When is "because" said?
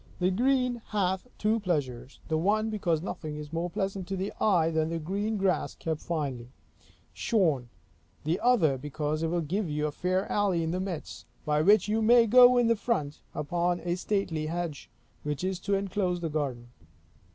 2.71-3.03, 8.79-9.21